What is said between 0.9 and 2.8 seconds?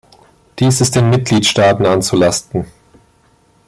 den Mitgliedstaaten anzulasten.